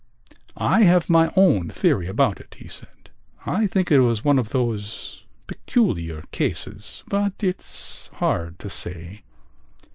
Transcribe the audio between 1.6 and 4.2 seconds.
theory about it," he said. "I think it